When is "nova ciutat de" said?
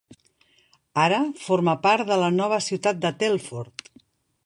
2.41-3.17